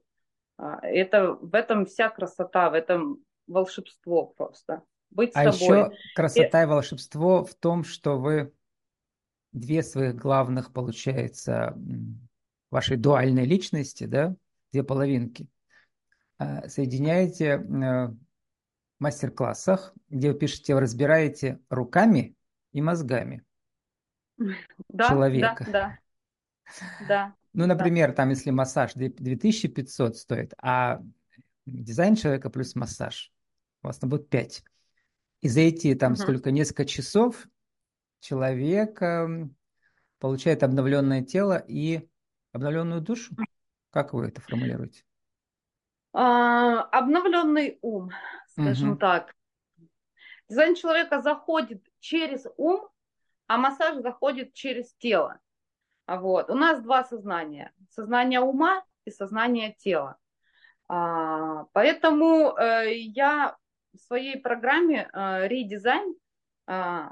А, 0.58 0.78
это, 0.86 1.32
в 1.32 1.54
этом 1.54 1.86
вся 1.86 2.10
красота, 2.10 2.70
в 2.70 2.74
этом 2.74 3.24
волшебство 3.46 4.26
просто. 4.26 4.82
Быть 5.10 5.32
а 5.34 5.50
собой. 5.50 5.78
еще 5.78 5.96
красота 6.14 6.60
и... 6.60 6.64
и 6.64 6.68
волшебство 6.68 7.44
в 7.44 7.54
том, 7.54 7.82
что 7.82 8.18
вы 8.18 8.52
две 9.52 9.82
своих 9.82 10.16
главных, 10.16 10.72
получается, 10.72 11.76
вашей 12.70 12.98
дуальной 12.98 13.46
личности, 13.46 14.04
да, 14.04 14.36
две 14.70 14.84
половинки, 14.84 15.48
а, 16.38 16.68
соединяете 16.68 17.58
в 17.58 18.16
мастер-классах, 19.04 19.94
где 20.08 20.32
вы 20.32 20.38
пишете, 20.38 20.74
вы 20.74 20.80
разбираете 20.80 21.60
руками 21.68 22.34
и 22.72 22.82
мозгами 22.82 23.44
да, 24.88 25.08
человека. 25.08 25.64
Да, 25.66 25.72
да. 25.72 25.98
Да. 27.08 27.34
Ну, 27.56 27.66
например, 27.66 28.08
да. 28.08 28.14
там, 28.16 28.30
если 28.30 28.50
массаж 28.50 28.94
2500 28.94 30.16
стоит, 30.16 30.54
а 30.60 31.00
дизайн 31.66 32.16
человека 32.16 32.50
плюс 32.50 32.74
массаж, 32.74 33.32
у 33.84 33.86
вас 33.86 33.98
там 33.98 34.10
будет 34.10 34.28
5. 34.28 34.64
И 35.42 35.48
за 35.48 35.60
эти 35.60 35.94
там 35.94 36.14
угу. 36.14 36.20
сколько, 36.20 36.50
несколько 36.50 36.84
часов 36.84 37.46
человек 38.18 39.00
получает 40.18 40.64
обновленное 40.64 41.22
тело 41.22 41.62
и 41.68 42.08
обновленную 42.50 43.00
душу? 43.00 43.36
Как 43.90 44.14
вы 44.14 44.26
это 44.26 44.40
формулируете? 44.40 45.04
А, 46.16 46.82
обновленный 46.92 47.78
ум, 47.82 48.10
скажем 48.46 48.92
угу. 48.92 48.98
так. 48.98 49.34
Дизайн 50.48 50.76
человека 50.76 51.20
заходит 51.20 51.84
через 51.98 52.46
ум, 52.56 52.88
а 53.48 53.58
массаж 53.58 53.96
заходит 53.96 54.54
через 54.54 54.94
тело. 54.94 55.40
Вот. 56.06 56.50
У 56.50 56.54
нас 56.54 56.80
два 56.80 57.02
сознания. 57.04 57.72
Сознание 57.90 58.40
ума 58.40 58.84
и 59.04 59.10
сознание 59.10 59.74
тела. 59.76 60.16
А, 60.86 61.64
поэтому 61.72 62.56
э, 62.56 62.94
я 62.94 63.56
в 63.92 63.98
своей 63.98 64.38
программе 64.38 65.08
э, 65.12 65.48
редизайн, 65.48 66.14
э, 66.68 67.08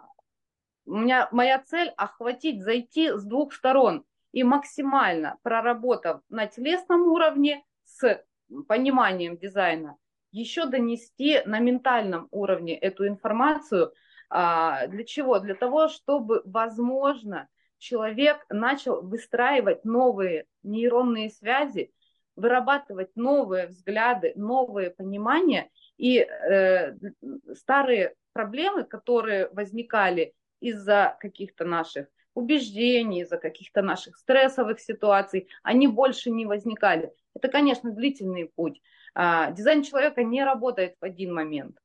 у 0.84 0.96
меня 0.96 1.28
моя 1.32 1.58
цель 1.60 1.88
охватить, 1.96 2.62
зайти 2.62 3.10
с 3.10 3.24
двух 3.24 3.52
сторон. 3.52 4.04
и 4.32 4.44
максимально 4.44 5.38
проработав 5.42 6.22
на 6.30 6.46
телесном 6.46 7.02
уровне 7.02 7.62
с 7.84 8.24
пониманием 8.68 9.36
дизайна, 9.36 9.96
еще 10.30 10.66
донести 10.66 11.40
на 11.44 11.58
ментальном 11.58 12.28
уровне 12.30 12.76
эту 12.76 13.06
информацию. 13.06 13.92
А, 14.30 14.86
для 14.86 15.04
чего? 15.04 15.38
Для 15.38 15.54
того, 15.54 15.88
чтобы, 15.88 16.42
возможно, 16.44 17.48
человек 17.78 18.44
начал 18.48 19.02
выстраивать 19.02 19.84
новые 19.84 20.46
нейронные 20.62 21.30
связи, 21.30 21.92
вырабатывать 22.36 23.10
новые 23.14 23.66
взгляды, 23.66 24.32
новые 24.36 24.90
понимания, 24.90 25.70
и 25.98 26.18
э, 26.18 26.96
старые 27.54 28.14
проблемы, 28.32 28.84
которые 28.84 29.48
возникали 29.52 30.34
из-за 30.60 31.16
каких-то 31.20 31.64
наших 31.64 32.06
убеждений, 32.34 33.22
из-за 33.22 33.36
каких-то 33.36 33.82
наших 33.82 34.16
стрессовых 34.16 34.80
ситуаций, 34.80 35.48
они 35.62 35.86
больше 35.86 36.30
не 36.30 36.46
возникали. 36.46 37.12
Это, 37.42 37.50
конечно, 37.50 37.90
длительный 37.90 38.46
путь. 38.54 38.80
А, 39.14 39.50
дизайн 39.50 39.82
человека 39.82 40.22
не 40.22 40.44
работает 40.44 40.94
в 41.00 41.04
один 41.04 41.34
момент. 41.34 41.76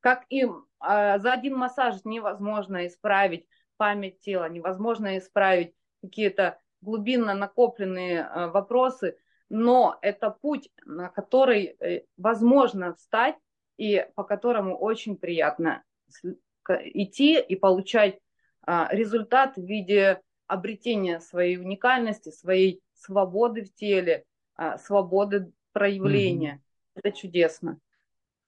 Как 0.00 0.26
и 0.28 0.46
а, 0.78 1.18
за 1.18 1.32
один 1.32 1.56
массаж 1.56 2.04
невозможно 2.04 2.86
исправить 2.86 3.46
память 3.78 4.20
тела, 4.20 4.46
невозможно 4.50 5.16
исправить 5.16 5.72
какие-то 6.02 6.58
глубинно 6.82 7.32
накопленные 7.32 8.24
а, 8.24 8.48
вопросы, 8.48 9.16
но 9.48 9.96
это 10.02 10.28
путь, 10.28 10.68
на 10.84 11.08
который 11.08 11.64
э, 11.64 12.02
возможно 12.18 12.94
встать 12.94 13.36
и 13.78 14.06
по 14.16 14.24
которому 14.24 14.76
очень 14.76 15.16
приятно 15.16 15.82
идти 16.68 17.40
и 17.40 17.54
получать 17.54 18.18
результат 18.66 19.54
в 19.56 19.62
виде 19.62 20.20
обретения 20.48 21.20
своей 21.20 21.58
уникальности, 21.58 22.30
своей 22.30 22.82
свободы 22.94 23.62
в 23.62 23.72
теле, 23.72 24.24
свободы 24.78 25.52
проявления. 25.72 26.62
Это 26.94 27.12
чудесно. 27.12 27.78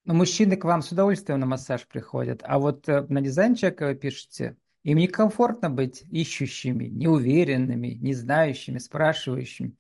Но 0.05 0.15
мужчины 0.15 0.57
к 0.57 0.65
вам 0.65 0.81
с 0.81 0.91
удовольствием 0.91 1.39
на 1.41 1.45
массаж 1.45 1.87
приходят, 1.87 2.41
а 2.43 2.59
вот 2.59 2.89
э, 2.89 3.03
на 3.11 3.21
дизайн 3.21 3.55
человека 3.55 3.89
вы 3.89 3.95
пишете, 3.95 4.57
им 4.83 4.97
некомфортно 4.97 5.69
быть 5.69 6.03
ищущими, 6.11 6.85
неуверенными, 6.85 7.89
не 7.89 8.15
знающими, 8.15 8.79
спрашивающими. 8.79 9.75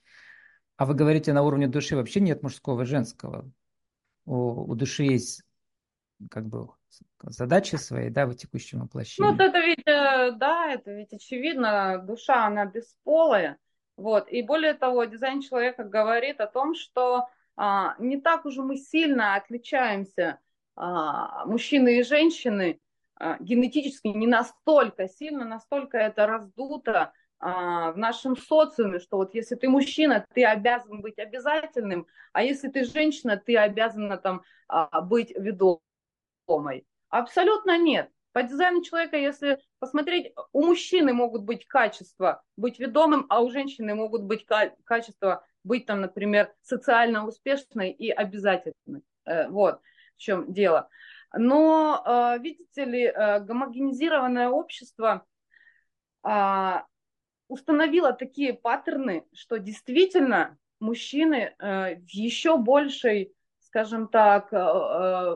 А 0.76 0.84
вы 0.84 0.94
говорите, 0.94 1.32
на 1.32 1.42
уровне 1.42 1.66
души 1.66 1.96
вообще 1.96 2.20
нет 2.20 2.42
мужского 2.42 2.82
и 2.82 2.84
женского. 2.84 3.50
У, 4.26 4.70
у 4.70 4.74
души 4.74 5.04
есть 5.04 5.42
как 6.30 6.46
бы 6.46 6.68
задачи 7.22 7.76
свои, 7.76 8.10
да, 8.10 8.26
в 8.26 8.34
текущем 8.34 8.80
воплощении. 8.80 9.30
Ну, 9.30 9.34
это 9.34 9.58
ведь, 9.60 9.86
э, 9.86 10.32
да, 10.32 10.70
это 10.70 10.92
ведь 10.92 11.14
очевидно, 11.14 12.04
душа, 12.06 12.46
она 12.46 12.66
бесполая. 12.66 13.56
Вот. 13.98 14.28
И 14.28 14.42
более 14.42 14.74
того, 14.74 15.04
дизайн 15.04 15.42
человека 15.42 15.82
говорит 15.82 16.40
о 16.40 16.46
том, 16.46 16.76
что 16.76 17.26
а, 17.56 17.96
не 17.98 18.20
так 18.20 18.46
уж 18.46 18.56
мы 18.58 18.76
сильно 18.76 19.34
отличаемся, 19.34 20.38
а, 20.76 21.44
мужчины 21.46 21.98
и 21.98 22.04
женщины, 22.04 22.80
а, 23.16 23.36
генетически 23.40 24.06
не 24.06 24.28
настолько 24.28 25.08
сильно, 25.08 25.44
настолько 25.44 25.98
это 25.98 26.26
раздуто 26.26 27.12
в 27.40 27.94
нашем 27.94 28.36
социуме, 28.36 28.98
что 28.98 29.16
вот 29.16 29.32
если 29.32 29.54
ты 29.54 29.68
мужчина, 29.68 30.26
ты 30.34 30.44
обязан 30.44 31.00
быть 31.00 31.20
обязательным, 31.20 32.08
а 32.32 32.42
если 32.42 32.66
ты 32.68 32.82
женщина, 32.82 33.36
ты 33.36 33.56
обязана 33.56 34.16
там 34.16 34.42
быть 35.04 35.30
ведомой. 35.36 36.84
Абсолютно 37.10 37.78
нет. 37.78 38.10
По 38.38 38.44
дизайну 38.44 38.84
человека, 38.84 39.16
если 39.16 39.58
посмотреть, 39.80 40.32
у 40.52 40.64
мужчины 40.64 41.12
могут 41.12 41.42
быть 41.42 41.66
качества 41.66 42.44
быть 42.56 42.78
ведомым, 42.78 43.26
а 43.30 43.40
у 43.40 43.50
женщины 43.50 43.96
могут 43.96 44.22
быть 44.22 44.46
качества 44.84 45.44
быть 45.64 45.86
там, 45.86 46.02
например, 46.02 46.54
социально 46.62 47.26
успешной 47.26 47.90
и 47.90 48.10
обязательной. 48.10 49.02
Э, 49.24 49.48
вот 49.48 49.80
в 50.14 50.20
чем 50.20 50.52
дело. 50.52 50.88
Но, 51.36 52.00
э, 52.06 52.38
видите 52.38 52.84
ли, 52.84 53.06
э, 53.06 53.40
гомогенизированное 53.40 54.50
общество 54.50 55.26
а, 56.22 56.86
установило 57.48 58.12
такие 58.12 58.54
паттерны, 58.54 59.26
что 59.34 59.58
действительно 59.58 60.56
мужчины 60.78 61.56
в 61.58 62.06
еще 62.06 62.56
большей, 62.56 63.34
скажем 63.58 64.06
так, 64.06 64.52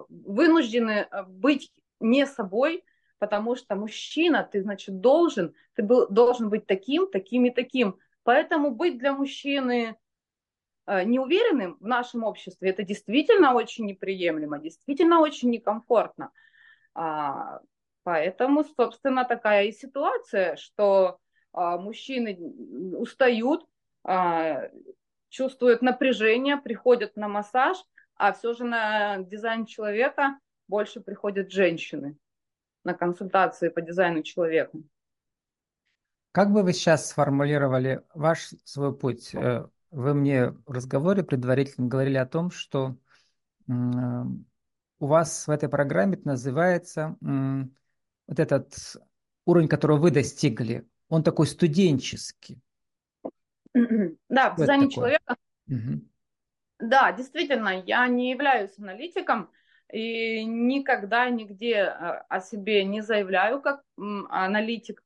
вынуждены 0.09 1.09
быть 1.27 1.73
не 1.99 2.27
собой, 2.27 2.85
потому 3.23 3.55
что 3.55 3.77
мужчина, 3.77 4.43
ты, 4.51 4.63
значит, 4.63 5.01
должен, 5.01 5.55
ты 5.75 5.83
был, 5.83 6.09
должен 6.09 6.51
быть 6.51 6.67
таким, 6.67 7.09
таким 7.11 7.47
и 7.47 7.51
таким. 7.51 7.99
Поэтому 8.25 8.73
быть 8.73 8.99
для 8.99 9.13
мужчины 9.13 9.97
Э, 10.85 11.05
неуверенным 11.05 11.77
в 11.81 11.87
нашем 11.87 12.25
обществе, 12.25 12.71
это 12.71 12.83
действительно 12.83 13.55
очень 13.55 13.87
неприемлемо, 13.87 14.59
действительно 14.59 15.21
очень 15.21 15.51
некомфортно. 15.51 16.33
А, 16.95 17.61
поэтому, 18.03 18.65
собственно, 18.65 19.25
такая 19.25 19.67
и 19.67 19.73
ситуация, 19.73 20.57
что 20.57 21.19
а, 21.53 21.79
мужчины 21.79 22.37
устают, 22.97 23.65
а, 24.03 24.71
чувствуют 25.29 25.83
напряжение, 25.83 26.57
приходят 26.57 27.17
на 27.17 27.29
массаж, 27.29 27.79
а 28.17 28.33
все 28.33 28.53
же 28.53 28.65
на 28.65 29.19
дизайн 29.19 29.67
человека 29.67 30.39
больше 30.67 31.01
приходят 31.01 31.53
женщины 31.53 32.17
на 32.85 32.95
консультации 32.95 33.68
по 33.68 33.81
дизайну 33.81 34.23
человека. 34.23 34.79
Как 36.33 36.51
бы 36.51 36.62
вы 36.62 36.73
сейчас 36.73 37.11
сформулировали 37.11 38.03
ваш 38.14 38.51
свой 38.64 38.97
путь? 38.97 39.35
Э, 39.35 39.66
вы 39.90 40.14
мне 40.14 40.51
в 40.51 40.71
разговоре 40.71 41.23
предварительно 41.23 41.88
говорили 41.88 42.16
о 42.16 42.27
том, 42.27 42.51
что 42.51 42.97
у 43.68 45.07
вас 45.07 45.47
в 45.47 45.51
этой 45.51 45.68
программе 45.68 46.18
называется 46.25 47.16
вот 47.21 48.38
этот 48.38 48.75
уровень, 49.45 49.68
которого 49.68 49.99
вы 49.99 50.11
достигли, 50.11 50.87
он 51.09 51.23
такой 51.23 51.47
студенческий. 51.47 52.61
Да, 54.29 54.51
в 54.51 54.57
дизайне 54.57 54.90
человека. 54.90 55.37
Угу. 55.68 56.01
Да, 56.81 57.12
действительно, 57.12 57.83
я 57.85 58.07
не 58.09 58.31
являюсь 58.31 58.79
аналитиком 58.79 59.51
и 59.92 60.44
никогда 60.44 61.28
нигде 61.28 61.83
а, 61.83 62.24
о 62.28 62.40
себе 62.40 62.85
не 62.85 63.02
заявляю 63.02 63.61
как 63.61 63.83
аналитик, 64.31 65.05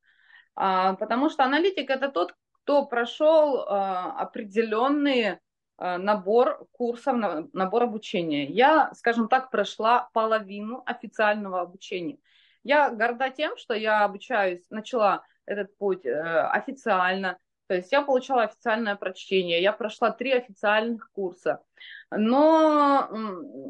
а, 0.55 0.93
потому 0.93 1.29
что 1.29 1.43
аналитик 1.43 1.89
это 1.89 2.09
тот, 2.09 2.35
кто 2.63 2.85
прошел 2.85 3.65
а, 3.67 4.13
определенный 4.19 5.39
набор 5.79 6.65
курсов, 6.71 7.15
набор 7.53 7.83
обучения. 7.83 8.47
Я, 8.47 8.91
скажем 8.95 9.27
так, 9.27 9.51
прошла 9.51 10.09
половину 10.11 10.81
официального 10.87 11.61
обучения. 11.61 12.17
Я 12.63 12.89
горда 12.89 13.29
тем, 13.29 13.55
что 13.57 13.75
я 13.75 14.03
обучаюсь, 14.03 14.65
начала 14.71 15.23
этот 15.45 15.77
путь 15.77 16.05
э, 16.05 16.19
официально, 16.19 17.37
то 17.67 17.75
есть 17.75 17.91
я 17.91 18.01
получала 18.01 18.43
официальное 18.43 18.95
прочтение, 18.95 19.61
я 19.61 19.73
прошла 19.73 20.11
три 20.11 20.31
официальных 20.33 21.11
курса. 21.11 21.61
Но 22.09 23.09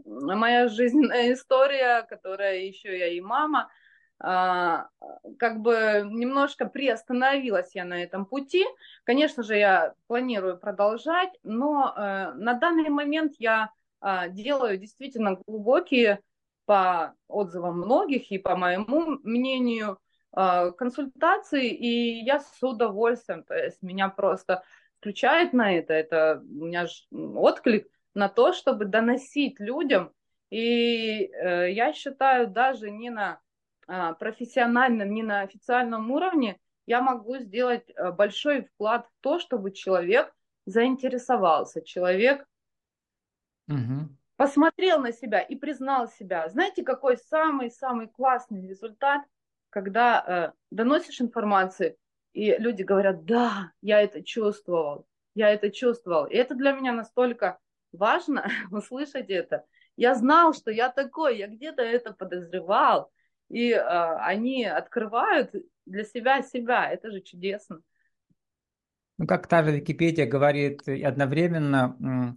моя 0.06 0.68
жизненная 0.68 1.34
история, 1.34 2.04
которая 2.04 2.60
еще 2.60 2.98
я 2.98 3.08
и 3.08 3.22
мама, 3.22 3.70
а, 4.20 4.88
как 5.38 5.62
бы 5.62 6.04
немножко 6.10 6.66
приостановилась 6.66 7.76
я 7.76 7.86
на 7.86 8.02
этом 8.02 8.26
пути. 8.26 8.66
Конечно 9.04 9.44
же, 9.44 9.56
я 9.56 9.94
планирую 10.08 10.58
продолжать, 10.58 11.38
но 11.44 11.94
э, 11.96 12.34
на 12.34 12.54
данный 12.54 12.90
момент 12.90 13.34
я 13.38 13.70
а, 14.00 14.28
делаю 14.28 14.78
действительно 14.78 15.38
глубокие 15.46 16.22
по 16.66 17.14
отзывам 17.28 17.78
многих 17.78 18.32
и 18.32 18.38
по 18.38 18.56
моему 18.56 19.20
мнению 19.24 20.00
консультации, 20.78 21.70
и 21.70 22.24
я 22.24 22.40
с 22.40 22.62
удовольствием, 22.62 23.44
то 23.44 23.56
есть 23.56 23.82
меня 23.82 24.10
просто 24.10 24.64
включает 25.00 25.54
на 25.54 25.74
это, 25.74 25.94
это 25.94 26.44
у 26.44 26.66
меня 26.66 26.86
отклик 27.12 27.88
на 28.14 28.30
то, 28.30 28.54
чтобы 28.54 28.86
доносить 28.86 29.60
людям, 29.60 30.12
и 30.50 31.26
э, 31.26 31.72
я 31.72 31.92
считаю 31.94 32.48
даже 32.48 32.90
не 32.92 33.10
на 33.10 33.40
а, 33.88 34.14
профессиональном, 34.14 35.14
не 35.14 35.24
на 35.24 35.42
официальном 35.42 36.12
уровне, 36.12 36.60
я 36.86 37.02
могу 37.02 37.38
сделать 37.38 37.90
э, 37.90 38.12
большой 38.12 38.64
вклад 38.64 39.08
в 39.08 39.22
то, 39.22 39.40
чтобы 39.40 39.72
человек 39.72 40.34
заинтересовался, 40.66 41.82
человек 41.82 42.46
угу. 43.68 44.10
посмотрел 44.36 45.00
на 45.00 45.12
себя 45.12 45.42
и 45.42 45.56
признал 45.56 46.08
себя. 46.08 46.48
Знаете, 46.50 46.84
какой 46.84 47.18
самый-самый 47.18 48.08
классный 48.08 48.68
результат, 48.68 49.22
когда 49.78 50.24
э, 50.26 50.58
доносишь 50.72 51.22
информацию, 51.22 51.98
и 52.34 52.56
люди 52.58 52.82
говорят, 52.82 53.26
да, 53.26 53.74
я 53.84 54.02
это 54.02 54.24
чувствовал, 54.24 55.06
я 55.36 55.52
это 55.52 55.70
чувствовал. 55.70 56.26
И 56.26 56.36
это 56.36 56.56
для 56.56 56.72
меня 56.72 56.94
настолько 56.94 57.60
важно 57.92 58.50
услышать 58.72 59.30
это. 59.30 59.66
Я 59.96 60.16
знал, 60.16 60.56
что 60.56 60.72
я 60.72 60.90
такой, 60.90 61.38
я 61.38 61.48
где-то 61.48 61.84
это 61.84 62.12
подозревал, 62.12 63.12
и 63.50 63.70
э, 63.70 63.80
они 63.82 64.66
открывают 64.66 65.54
для 65.86 66.04
себя 66.04 66.42
себя. 66.42 66.90
Это 66.90 67.12
же 67.12 67.22
чудесно. 67.22 67.82
Ну, 69.20 69.28
как 69.28 69.46
та 69.46 69.62
же 69.62 69.74
Википедия 69.74 70.26
говорит, 70.26 70.88
одновременно 70.88 72.36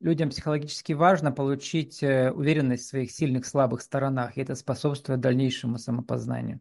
людям 0.00 0.30
психологически 0.30 0.92
важно 0.92 1.30
получить 1.30 2.02
э, 2.02 2.32
уверенность 2.32 2.84
в 2.84 2.88
своих 2.88 3.12
сильных, 3.12 3.46
слабых 3.46 3.82
сторонах, 3.82 4.36
и 4.36 4.40
это 4.40 4.54
способствует 4.54 5.20
дальнейшему 5.20 5.78
самопознанию. 5.78 6.60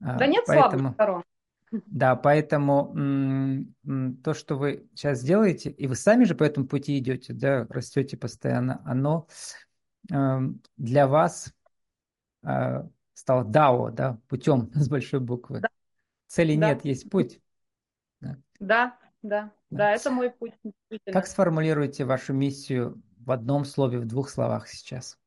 А, 0.00 0.18
да 0.18 0.26
нет 0.26 0.44
поэтому, 0.46 0.78
слабых 0.78 0.94
сторон. 0.94 1.24
Да, 1.86 2.14
поэтому 2.14 2.94
то, 4.22 4.34
что 4.34 4.56
вы 4.56 4.88
сейчас 4.94 5.22
делаете, 5.22 5.70
и 5.70 5.86
вы 5.86 5.96
сами 5.96 6.24
же 6.24 6.34
по 6.34 6.44
этому 6.44 6.66
пути 6.66 6.98
идете, 6.98 7.32
да, 7.32 7.66
растете 7.68 8.16
постоянно, 8.16 8.80
оно 8.84 9.26
эм, 10.12 10.62
для 10.76 11.08
вас 11.08 11.52
э, 12.44 12.84
стало 13.14 13.44
дао, 13.44 13.90
да, 13.90 14.18
путем 14.28 14.70
с 14.74 14.88
большой 14.88 15.20
буквы. 15.20 15.60
Да. 15.60 15.68
Цели 16.28 16.56
да. 16.56 16.68
нет, 16.68 16.84
есть 16.84 17.10
путь. 17.10 17.40
Да, 18.20 18.36
да, 18.60 18.98
да, 19.22 19.52
да, 19.70 19.90
это 19.90 20.10
мой 20.10 20.30
путь. 20.30 20.54
Как 21.12 21.26
сформулируете 21.26 22.04
вашу 22.04 22.32
миссию 22.32 23.02
в 23.18 23.30
одном 23.32 23.64
слове, 23.64 23.98
в 23.98 24.06
двух 24.06 24.30
словах 24.30 24.68
сейчас? 24.68 25.18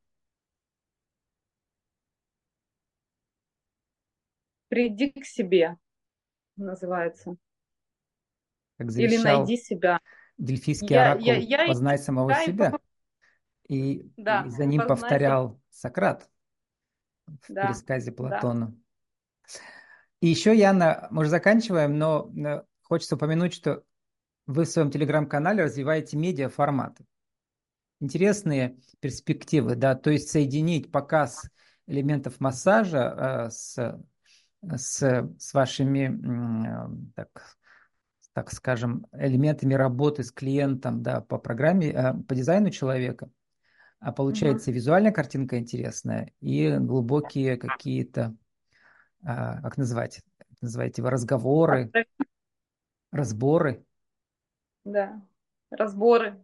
Приди 4.69 5.11
к 5.11 5.25
себе, 5.25 5.77
называется. 6.55 7.35
Как 8.77 8.89
Или 8.91 9.17
найди 9.17 9.57
себя. 9.57 9.99
Дельфийский 10.37 10.93
я, 10.93 11.11
оракул, 11.11 11.25
я, 11.25 11.35
я, 11.35 11.67
познай 11.67 11.97
самого 11.97 12.29
я 12.29 12.45
себя. 12.45 12.73
И, 13.67 14.11
да, 14.15 14.45
и 14.45 14.49
за 14.49 14.65
ним 14.65 14.87
повторял 14.87 15.61
Сократ 15.69 16.29
в 17.27 17.53
да, 17.53 17.67
пересказе 17.67 18.11
Платона. 18.11 18.67
Да. 18.67 18.73
И 20.21 20.27
еще, 20.27 20.55
Яна, 20.55 21.07
мы 21.11 21.21
уже 21.21 21.29
заканчиваем, 21.29 21.97
но 21.97 22.31
хочется 22.81 23.15
упомянуть, 23.15 23.53
что 23.53 23.83
вы 24.47 24.63
в 24.63 24.69
своем 24.69 24.91
телеграм-канале 24.91 25.63
развиваете 25.63 26.17
медиа-форматы. 26.17 27.05
Интересные 27.99 28.79
перспективы, 28.99 29.75
да, 29.75 29.93
то 29.95 30.09
есть 30.09 30.29
соединить 30.29 30.91
показ 30.91 31.49
элементов 31.85 32.39
массажа 32.39 33.47
э, 33.47 33.49
с, 33.51 33.99
с, 34.61 35.29
с 35.37 35.53
вашими, 35.53 37.11
так, 37.15 37.57
так 38.33 38.51
скажем, 38.51 39.05
элементами 39.13 39.73
работы 39.73 40.23
с 40.23 40.31
клиентом, 40.31 41.01
да, 41.01 41.21
по 41.21 41.37
программе, 41.37 41.91
э, 41.91 42.13
по 42.27 42.35
дизайну 42.35 42.69
человека. 42.69 43.29
А 43.99 44.11
получается 44.13 44.69
угу. 44.69 44.75
визуальная 44.75 45.11
картинка 45.11 45.57
интересная 45.57 46.31
и 46.39 46.77
глубокие 46.77 47.57
какие-то, 47.57 48.35
а, 49.23 49.61
как 49.61 49.77
называть, 49.77 50.21
называете 50.61 51.01
вы 51.01 51.09
разговоры, 51.09 51.91
разборы. 53.11 53.83
Да, 54.85 55.21
разборы. 55.69 56.41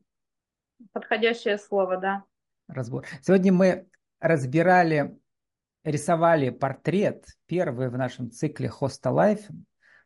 Подходящее 0.91 1.58
слово, 1.58 1.97
да. 1.97 2.25
Разбор. 2.67 3.06
Сегодня 3.21 3.54
мы 3.54 3.88
разбирали, 4.19 5.17
рисовали 5.86 6.50
портрет, 6.50 7.26
первый 7.45 7.89
в 7.89 7.98
нашем 7.98 8.32
цикле 8.32 8.69
Hosta 8.69 9.13
Life, 9.13 9.43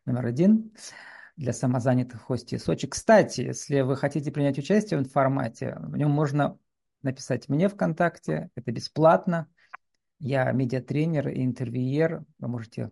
номер 0.04 0.26
один, 0.26 0.72
для 1.36 1.52
самозанятых 1.54 2.20
хостей 2.20 2.58
Сочи. 2.58 2.86
Кстати, 2.86 3.40
если 3.40 3.80
вы 3.80 3.96
хотите 3.96 4.30
принять 4.30 4.58
участие 4.58 5.00
в 5.00 5.08
формате, 5.08 5.76
в 5.80 5.96
нем 5.96 6.10
можно 6.10 6.58
написать 7.02 7.48
мне 7.48 7.68
ВКонтакте, 7.68 8.50
это 8.54 8.70
бесплатно. 8.70 9.48
Я 10.18 10.52
медиатренер 10.52 11.28
и 11.28 11.42
интервьюер, 11.42 12.24
вы 12.38 12.48
можете 12.48 12.90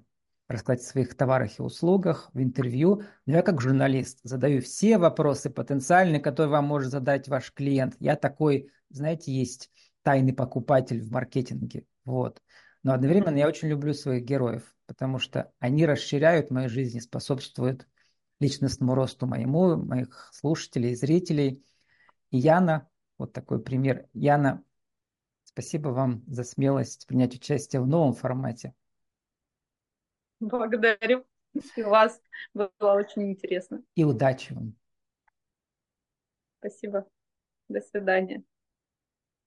рассказать 0.48 0.80
о 0.80 0.84
своих 0.84 1.14
товарах 1.14 1.58
и 1.58 1.62
услугах 1.62 2.30
в 2.32 2.40
интервью. 2.40 3.02
Но 3.26 3.36
я 3.36 3.42
как 3.42 3.60
журналист 3.60 4.18
задаю 4.22 4.62
все 4.62 4.96
вопросы 4.96 5.50
потенциальные, 5.50 6.20
которые 6.20 6.50
вам 6.50 6.64
может 6.64 6.90
задать 6.90 7.28
ваш 7.28 7.52
клиент. 7.52 7.96
Я 8.00 8.16
такой, 8.16 8.70
знаете, 8.88 9.30
есть 9.30 9.70
тайный 10.02 10.32
покупатель 10.32 11.02
в 11.02 11.10
маркетинге. 11.10 11.84
Вот. 12.06 12.40
Но 12.88 12.94
одновременно 12.94 13.36
я 13.36 13.46
очень 13.46 13.68
люблю 13.68 13.92
своих 13.92 14.24
героев, 14.24 14.74
потому 14.86 15.18
что 15.18 15.52
они 15.58 15.84
расширяют 15.84 16.50
мою 16.50 16.70
жизнь, 16.70 17.00
способствуют 17.00 17.86
личностному 18.40 18.94
росту 18.94 19.26
моему, 19.26 19.76
моих 19.76 20.30
слушателей, 20.32 20.94
зрителей. 20.94 21.62
И 22.30 22.38
Яна, 22.38 22.88
вот 23.18 23.34
такой 23.34 23.62
пример. 23.62 24.08
Яна, 24.14 24.64
спасибо 25.44 25.90
вам 25.90 26.24
за 26.28 26.44
смелость 26.44 27.06
принять 27.06 27.34
участие 27.34 27.82
в 27.82 27.86
новом 27.86 28.14
формате. 28.14 28.72
Благодарю 30.40 31.26
и 31.76 31.82
вас. 31.82 32.18
Было 32.54 32.70
очень 32.80 33.32
интересно. 33.32 33.82
И 33.96 34.04
удачи 34.04 34.54
вам. 34.54 34.74
Спасибо. 36.58 37.06
До 37.68 37.82
свидания. 37.82 38.44